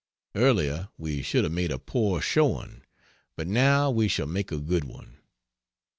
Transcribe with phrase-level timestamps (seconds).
[0.33, 2.81] Earlier we should have made a poor showing;
[3.35, 5.19] but now we shall make a good one.